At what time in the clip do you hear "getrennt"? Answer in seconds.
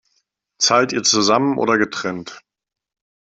1.77-2.41